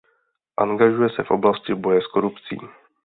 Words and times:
Angažuje 0.59 1.09
se 1.09 1.23
v 1.23 1.31
oblasti 1.31 1.73
boje 1.75 2.01
s 2.01 2.07
korupcí. 2.07 2.57